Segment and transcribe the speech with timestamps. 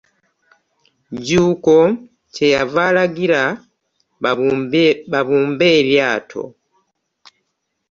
[1.15, 1.75] Jjuuko
[2.33, 3.41] kyeyava aligira
[5.29, 6.43] babumbe eryato.